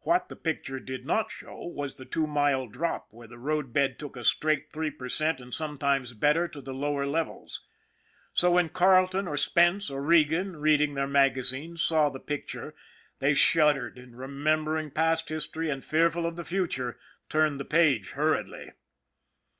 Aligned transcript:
What 0.00 0.28
the 0.28 0.34
picture 0.34 0.80
did 0.80 1.06
not 1.06 1.30
show 1.30 1.64
was 1.66 1.96
the 1.96 2.04
two 2.04 2.26
mile 2.26 2.66
drop, 2.66 3.12
where 3.12 3.28
the 3.28 3.38
road 3.38 3.72
bed 3.72 3.96
took 3.96 4.16
a 4.16 4.24
straight 4.24 4.72
three 4.72 4.90
per 4.90 5.08
cent 5.08 5.40
and 5.40 5.54
sometimes 5.54 6.14
better, 6.14 6.48
to 6.48 6.60
the 6.60 6.74
lower 6.74 7.06
levels. 7.06 7.64
So 8.32 8.50
when 8.50 8.70
Carleton 8.70 9.28
or 9.28 9.36
Spence 9.36 9.88
or 9.88 10.02
Regan, 10.02 10.56
reading 10.56 10.94
their 10.94 11.06
magazines, 11.06 11.80
saw 11.80 12.08
the 12.10 12.18
picture, 12.18 12.74
they 13.20 13.34
shuddered, 13.34 13.98
and, 13.98 14.18
re 14.18 14.26
membering 14.26 14.92
past 14.92 15.28
history 15.28 15.70
and 15.70 15.84
fearful 15.84 16.26
of 16.26 16.34
the 16.34 16.44
future, 16.44 16.98
turned 17.28 17.60
the 17.60 17.64
page 17.64 18.10
hurriedly. 18.14 18.72